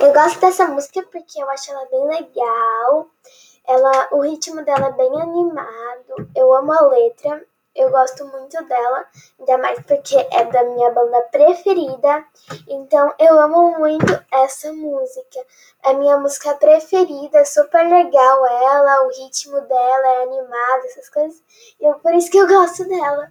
[0.00, 3.10] Eu gosto dessa música porque eu acho ela bem legal.
[3.68, 6.30] Ela, o ritmo dela é bem animado.
[6.34, 7.44] Eu amo a letra.
[7.74, 9.06] Eu gosto muito dela,
[9.38, 12.24] ainda mais porque é da minha banda preferida.
[12.66, 15.38] Então eu amo muito essa música.
[15.84, 21.40] É minha música preferida, é super legal ela, o ritmo dela é animado, essas coisas.
[21.78, 23.28] E eu, por isso que eu gosto dela.